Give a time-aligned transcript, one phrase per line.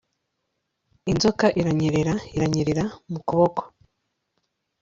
[1.11, 3.61] inzoka iranyerera iranyerera mu kuboko